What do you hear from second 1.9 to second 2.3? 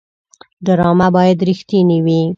وي